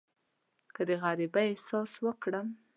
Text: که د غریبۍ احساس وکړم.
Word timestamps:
که 0.75 0.81
د 0.87 0.89
غریبۍ 1.03 1.47
احساس 1.51 1.91
وکړم. 2.05 2.47